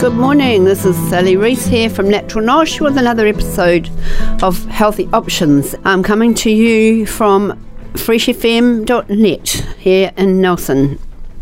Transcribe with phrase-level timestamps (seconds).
[0.00, 3.90] Good morning, this is Sally Reese here from Natural Nosh with another episode
[4.42, 5.74] of Healthy Options.
[5.84, 10.98] I'm coming to you from freshfm.net here in Nelson.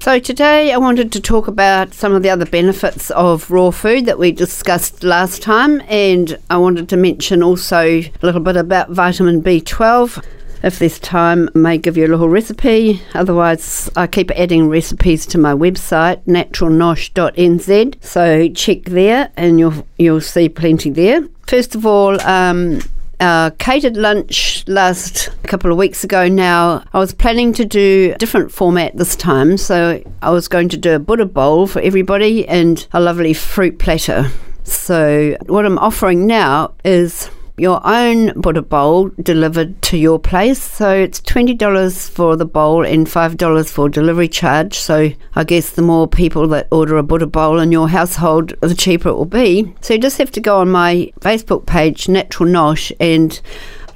[0.00, 4.04] So, today I wanted to talk about some of the other benefits of raw food
[4.04, 8.90] that we discussed last time, and I wanted to mention also a little bit about
[8.90, 10.22] vitamin B12
[10.62, 13.02] if there's time, may give you a little recipe.
[13.14, 18.04] Otherwise, I keep adding recipes to my website, naturalnosh.nz.
[18.04, 21.26] So check there, and you'll you'll see plenty there.
[21.46, 22.80] First of all, um,
[23.22, 26.82] uh, catered lunch last couple of weeks ago now.
[26.92, 30.76] I was planning to do a different format this time, so I was going to
[30.76, 34.30] do a Buddha bowl for everybody and a lovely fruit platter.
[34.64, 40.62] So, what I'm offering now is your own Buddha bowl delivered to your place.
[40.62, 44.74] So it's $20 for the bowl and $5 for delivery charge.
[44.74, 48.74] So I guess the more people that order a Buddha bowl in your household, the
[48.74, 49.74] cheaper it will be.
[49.80, 53.40] So you just have to go on my Facebook page, Natural Nosh, and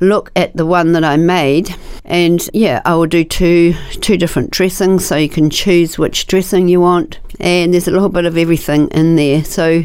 [0.00, 4.50] look at the one that I made and yeah I will do two two different
[4.50, 8.36] dressings so you can choose which dressing you want and there's a little bit of
[8.36, 9.84] everything in there so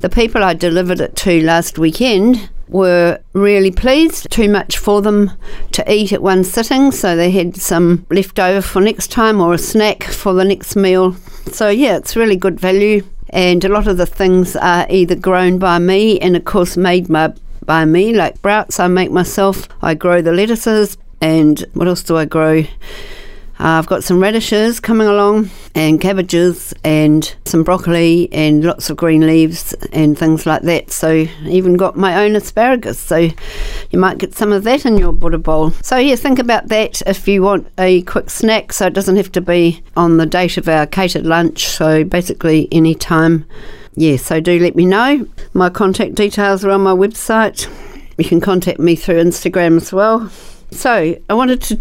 [0.00, 4.30] the people I delivered it to last weekend were really pleased.
[4.30, 5.32] Too much for them
[5.72, 9.54] to eat at one sitting, so they had some left over for next time or
[9.54, 11.14] a snack for the next meal.
[11.52, 13.04] So, yeah, it's really good value.
[13.30, 17.08] And a lot of the things are either grown by me and, of course, made
[17.08, 17.32] by,
[17.64, 19.68] by me, like sprouts I make myself.
[19.82, 22.64] I grow the lettuces, and what else do I grow?
[23.60, 28.96] Uh, I've got some radishes coming along, and cabbages, and some broccoli, and lots of
[28.96, 30.90] green leaves, and things like that.
[30.90, 32.98] So, even got my own asparagus.
[32.98, 35.72] So, you might get some of that in your Buddha bowl.
[35.82, 38.72] So, yeah, think about that if you want a quick snack.
[38.72, 41.66] So, it doesn't have to be on the date of our catered lunch.
[41.66, 43.44] So, basically, any time.
[43.94, 45.26] Yeah, so do let me know.
[45.52, 47.68] My contact details are on my website.
[48.16, 50.30] You can contact me through Instagram as well.
[50.70, 51.80] So, I wanted to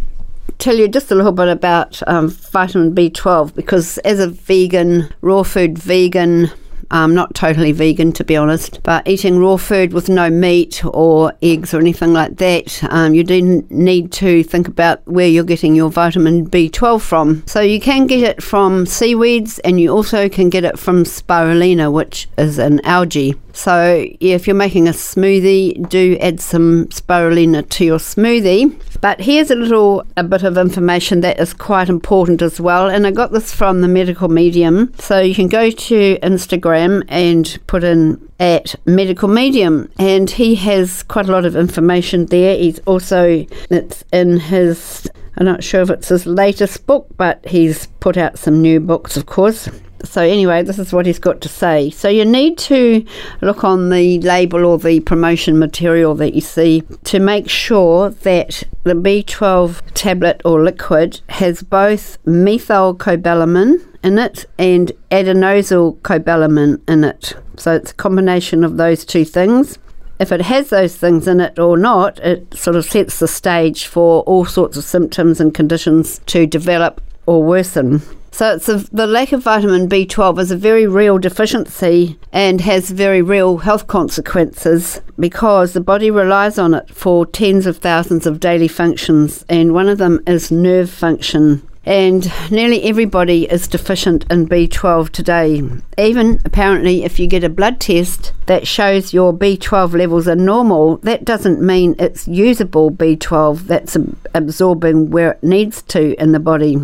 [0.59, 5.43] tell you just a little bit about um, vitamin B12 because as a vegan, raw
[5.43, 6.51] food vegan,
[6.91, 11.33] um, not totally vegan to be honest, but eating raw food with no meat or
[11.41, 15.75] eggs or anything like that, um, you do need to think about where you're getting
[15.75, 17.43] your vitamin B12 from.
[17.45, 21.91] So you can get it from seaweeds and you also can get it from spirulina,
[21.91, 23.35] which is an algae.
[23.51, 28.79] So, yeah, if you're making a smoothie, do add some spirulina to your smoothie.
[29.01, 32.87] But here's a little a bit of information that is quite important as well.
[32.87, 34.93] And I got this from the medical medium.
[34.99, 41.03] So you can go to Instagram and put in at medical medium and he has
[41.03, 42.55] quite a lot of information there.
[42.55, 47.87] He's also it's in his i'm not sure if it's his latest book but he's
[47.99, 49.69] put out some new books of course
[50.03, 51.89] so anyway, this is what he's got to say.
[51.89, 53.05] So you need to
[53.41, 58.63] look on the label or the promotion material that you see to make sure that
[58.83, 67.33] the B12 tablet or liquid has both methylcobalamin in it and adenosylcobalamin in it.
[67.57, 69.77] So it's a combination of those two things.
[70.19, 73.85] If it has those things in it or not, it sort of sets the stage
[73.85, 78.01] for all sorts of symptoms and conditions to develop or worsen.
[78.39, 82.89] So it's a, the lack of vitamin B12 is a very real deficiency and has
[82.89, 88.39] very real health consequences because the body relies on it for tens of thousands of
[88.39, 91.67] daily functions, and one of them is nerve function.
[91.85, 95.61] And nearly everybody is deficient in B12 today.
[95.97, 100.95] Even apparently, if you get a blood test that shows your B12 levels are normal,
[100.99, 103.97] that doesn't mean it's usable B12 that's
[104.33, 106.77] absorbing where it needs to in the body.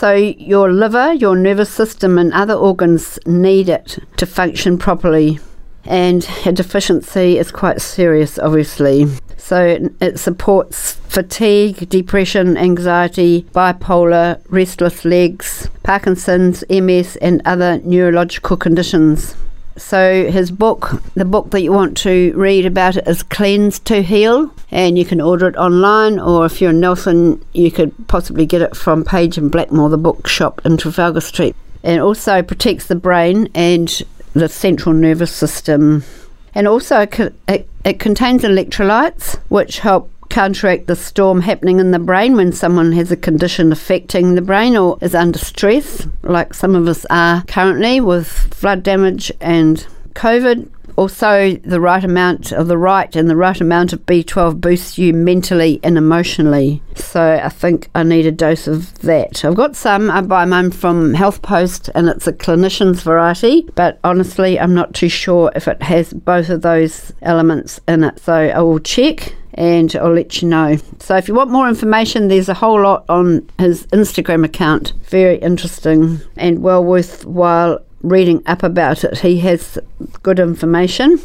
[0.00, 5.40] So, your liver, your nervous system, and other organs need it to function properly.
[5.84, 9.08] And a deficiency is quite serious, obviously.
[9.36, 19.36] So, it supports fatigue, depression, anxiety, bipolar, restless legs, Parkinson's, MS, and other neurological conditions.
[19.80, 24.02] So his book, the book that you want to read about it is Cleanse to
[24.02, 28.46] Heal, and you can order it online, or if you're in Nelson, you could possibly
[28.46, 31.56] get it from Page and Blackmore, the bookshop in Trafalgar Street.
[31.82, 33.88] And also protects the brain and
[34.34, 36.04] the central nervous system.
[36.54, 37.00] And also,
[37.48, 42.92] it, it contains electrolytes, which help counteract the storm happening in the brain when someone
[42.92, 47.44] has a condition affecting the brain or is under stress, like some of us are
[47.44, 53.34] currently with flood damage and COVID also, the right amount of the right and the
[53.34, 56.82] right amount of B12 boosts you mentally and emotionally.
[56.94, 59.42] So I think I need a dose of that.
[59.42, 60.10] I've got some.
[60.10, 64.92] I buy mine from Health Post and it's a clinician's variety, but honestly, I'm not
[64.92, 68.20] too sure if it has both of those elements in it.
[68.20, 70.78] So I will check and I'll let you know.
[71.00, 74.94] So if you want more information, there's a whole lot on his Instagram account.
[75.04, 79.18] Very interesting and well worthwhile reading up about it.
[79.18, 79.78] He has
[80.22, 81.20] good information.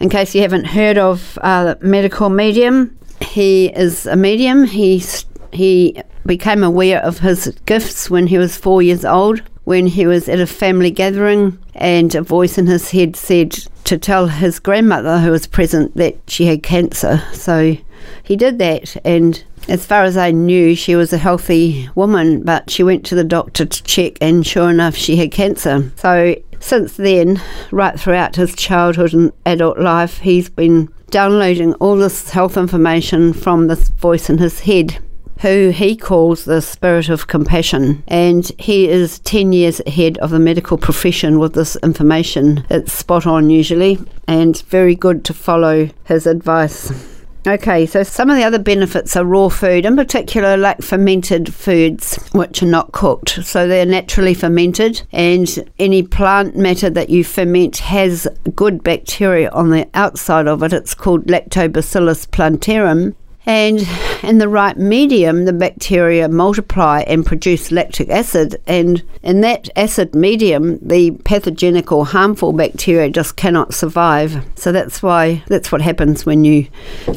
[0.00, 4.64] In case you haven't heard of uh, medical medium, he is a medium.
[4.64, 5.02] He
[5.50, 9.40] he became aware of his gifts when he was four years old.
[9.68, 13.50] When he was at a family gathering, and a voice in his head said
[13.84, 17.22] to tell his grandmother, who was present, that she had cancer.
[17.34, 17.76] So
[18.22, 22.70] he did that, and as far as I knew, she was a healthy woman, but
[22.70, 25.92] she went to the doctor to check, and sure enough, she had cancer.
[25.96, 27.38] So since then,
[27.70, 33.66] right throughout his childhood and adult life, he's been downloading all this health information from
[33.66, 34.98] this voice in his head
[35.38, 38.02] who he calls the spirit of compassion.
[38.08, 42.64] And he is 10 years ahead of the medical profession with this information.
[42.70, 46.92] It's spot on usually, and very good to follow his advice.
[47.46, 52.16] Okay, so some of the other benefits are raw food, in particular like fermented foods,
[52.32, 53.44] which are not cooked.
[53.44, 59.70] So they're naturally fermented, and any plant matter that you ferment has good bacteria on
[59.70, 60.72] the outside of it.
[60.74, 63.14] It's called Lactobacillus plantarum,
[63.46, 63.80] and
[64.22, 68.60] in the right medium, the bacteria multiply and produce lactic acid.
[68.66, 74.44] And in that acid medium, the pathogenic or harmful bacteria just cannot survive.
[74.54, 76.68] So that's why that's what happens when you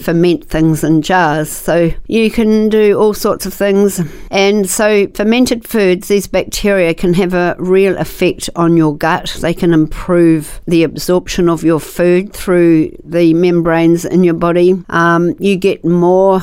[0.02, 1.50] ferment things in jars.
[1.50, 4.02] So you can do all sorts of things.
[4.30, 9.38] And so fermented foods, these bacteria can have a real effect on your gut.
[9.42, 14.82] They can improve the absorption of your food through the membranes in your body.
[14.90, 16.42] Um, you get more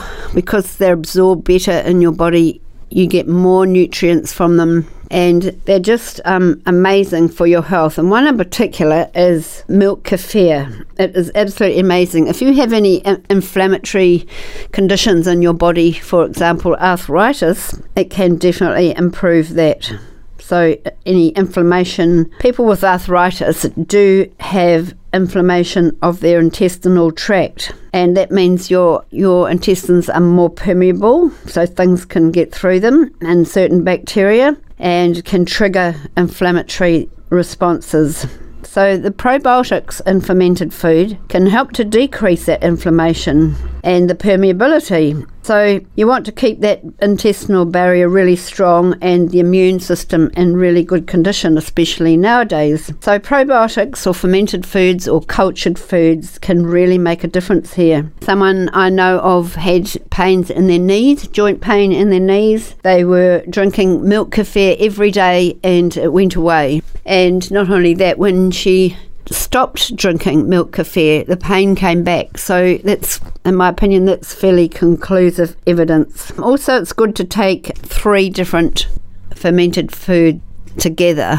[0.48, 2.58] because they're absorbed better in your body.
[2.88, 7.98] You get more nutrients from them, and they're just um, amazing for your health.
[7.98, 10.86] And one in particular is milk kefir.
[10.98, 12.28] It is absolutely amazing.
[12.28, 14.26] If you have any inflammatory
[14.72, 19.92] conditions in your body, for example, arthritis, it can definitely improve that.
[20.38, 28.30] So, any inflammation, people with arthritis do have inflammation of their intestinal tract, and that
[28.30, 33.84] means your your intestines are more permeable, so things can get through them, and certain
[33.84, 38.26] bacteria, and can trigger inflammatory responses.
[38.64, 45.26] So, the probiotics in fermented food can help to decrease that inflammation and the permeability
[45.48, 50.54] so you want to keep that intestinal barrier really strong and the immune system in
[50.54, 52.92] really good condition, especially nowadays.
[53.00, 58.12] So probiotics or fermented foods or cultured foods can really make a difference here.
[58.20, 62.74] Someone I know of had pains in their knees, joint pain in their knees.
[62.82, 66.82] They were drinking milk kefir every day and it went away.
[67.06, 68.98] And not only that, when she
[69.30, 72.38] stopped drinking milk kefir, the pain came back.
[72.38, 76.30] So that's, in my opinion, that's fairly conclusive evidence.
[76.38, 78.88] Also, it's good to take three different
[79.34, 80.40] fermented food
[80.78, 81.36] together.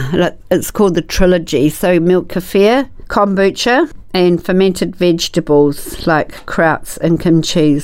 [0.52, 1.70] It's called the trilogy.
[1.70, 7.80] So milk kefir, kombucha, and fermented vegetables like krauts and kimchi.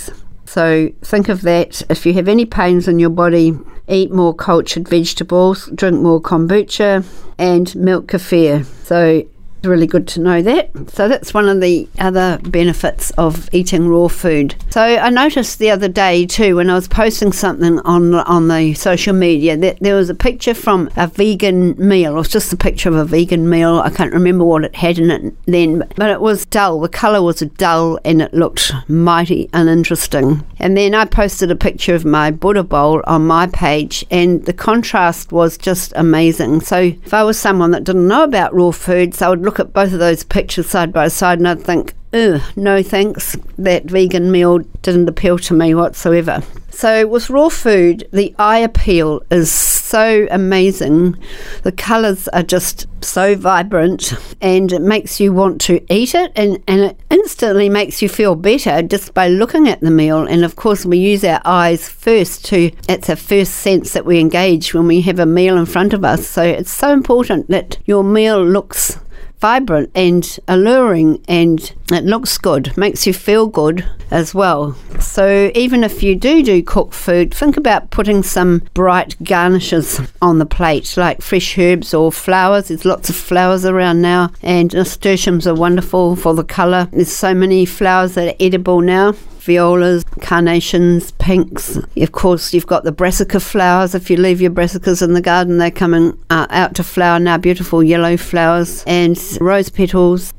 [0.45, 1.81] So think of that.
[1.89, 3.57] If you have any pains in your body,
[3.87, 7.05] eat more cultured vegetables, drink more kombucha,
[7.37, 8.65] and milk kefir.
[8.85, 9.27] So
[9.65, 10.69] really good to know that.
[10.89, 14.55] So that's one of the other benefits of eating raw food.
[14.69, 18.73] So I noticed the other day too when I was posting something on on the
[18.73, 22.13] social media that there was a picture from a vegan meal.
[22.13, 23.79] It was just a picture of a vegan meal.
[23.79, 26.79] I can't remember what it had in it then, but it was dull.
[26.79, 30.45] The colour was dull and it looked mighty uninteresting.
[30.59, 34.53] And then I posted a picture of my Buddha bowl on my page and the
[34.53, 36.61] contrast was just amazing.
[36.61, 39.67] So if I was someone that didn't know about raw foods, I would look look
[39.67, 43.85] at both of those pictures side by side and I'd think, Ugh, no thanks, that
[43.85, 46.41] vegan meal didn't appeal to me whatsoever.
[46.69, 51.17] So, with raw food, the eye appeal is so amazing.
[51.63, 56.61] The colours are just so vibrant and it makes you want to eat it and,
[56.67, 60.25] and it instantly makes you feel better just by looking at the meal.
[60.25, 64.19] And of course, we use our eyes first to, it's a first sense that we
[64.19, 66.27] engage when we have a meal in front of us.
[66.27, 68.99] So, it's so important that your meal looks
[69.39, 74.75] vibrant and alluring and it looks good, makes you feel good as well.
[74.99, 80.39] So even if you do do cooked food, think about putting some bright garnishes on
[80.39, 82.69] the plate, like fresh herbs or flowers.
[82.69, 86.87] There's lots of flowers around now, and nasturtiums are wonderful for the colour.
[86.91, 91.77] There's so many flowers that are edible now violas, carnations, pinks.
[91.95, 93.95] Of course, you've got the brassica flowers.
[93.95, 97.37] If you leave your brassicas in the garden, they're coming uh, out to flower now.
[97.37, 100.33] Beautiful yellow flowers and rose petals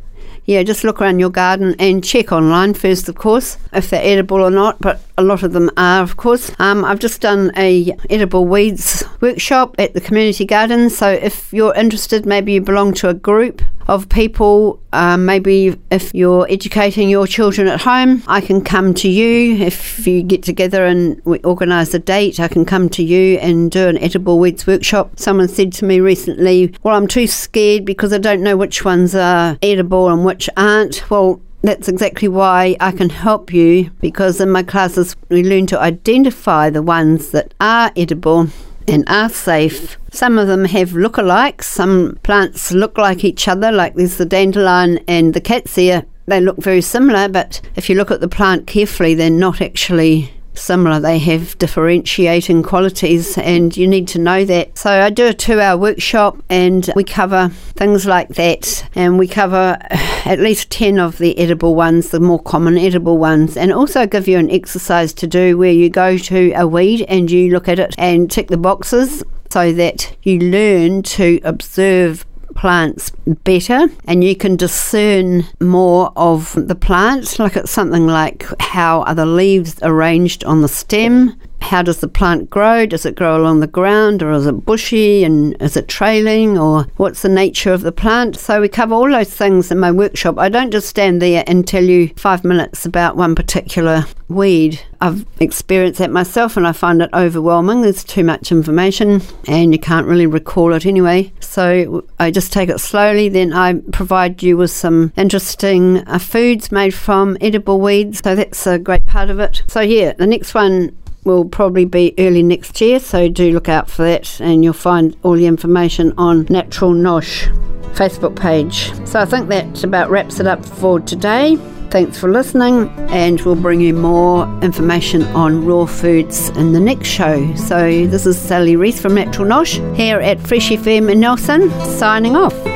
[0.46, 4.40] yeah, just look around your garden and check online first, of course, if they're edible
[4.40, 4.80] or not.
[4.80, 6.52] But a lot of them are, of course.
[6.60, 10.90] Um, I've just done a edible weeds workshop at the community garden.
[10.90, 14.80] So if you're interested, maybe you belong to a group of people.
[14.92, 19.56] Um, maybe if you're educating your children at home, I can come to you.
[19.56, 23.70] If you get together and we organise a date, I can come to you and
[23.70, 25.18] do an edible weeds workshop.
[25.18, 29.14] Someone said to me recently, Well, I'm too scared because I don't know which ones
[29.14, 31.08] are edible and which aren't.
[31.10, 35.80] Well, that's exactly why I can help you because in my classes we learn to
[35.80, 38.48] identify the ones that are edible
[38.88, 39.98] and are safe.
[40.12, 41.64] Some of them have lookalikes.
[41.64, 46.04] Some plants look like each other, like there's the dandelion and the cat's ear.
[46.26, 50.32] They look very similar, but if you look at the plant carefully, they're not actually
[50.58, 51.00] similar.
[51.00, 54.76] They have differentiating qualities, and you need to know that.
[54.78, 59.28] So, I do a two hour workshop and we cover things like that, and we
[59.28, 59.78] cover
[60.24, 64.28] at least 10 of the edible ones, the more common edible ones, and also give
[64.28, 67.78] you an exercise to do where you go to a weed and you look at
[67.78, 72.24] it and tick the boxes so that you learn to observe
[72.54, 77.38] plants better and you can discern more of the plant.
[77.38, 82.08] Look at something like how are the leaves arranged on the stem, how does the
[82.08, 82.86] plant grow?
[82.86, 86.86] Does it grow along the ground or is it bushy and is it trailing or
[86.96, 88.36] what's the nature of the plant?
[88.36, 90.38] So we cover all those things in my workshop.
[90.38, 94.80] I don't just stand there and tell you five minutes about one particular weed.
[95.00, 97.82] I've experienced that myself and I find it overwhelming.
[97.82, 101.32] There's too much information and you can't really recall it anyway.
[101.40, 103.28] So I just take it slowly.
[103.28, 108.20] Then I provide you with some interesting uh, foods made from edible weeds.
[108.22, 109.62] So that's a great part of it.
[109.68, 110.96] So, yeah, the next one
[111.26, 115.16] will probably be early next year, so do look out for that, and you'll find
[115.22, 117.52] all the information on Natural Nosh
[117.94, 118.92] Facebook page.
[119.06, 121.56] So I think that about wraps it up for today.
[121.90, 127.08] Thanks for listening, and we'll bring you more information on raw foods in the next
[127.08, 127.54] show.
[127.54, 132.36] So, this is Sally Reese from Natural Nosh here at Fresh FM in Nelson, signing
[132.36, 132.75] off.